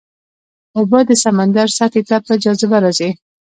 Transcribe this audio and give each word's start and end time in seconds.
اوبه 0.77 0.99
د 1.09 1.11
سمندر 1.23 1.67
سطحې 1.77 2.01
ته 2.09 2.17
په 2.25 2.33
جاذبه 2.43 2.77
راځي. 2.83 3.09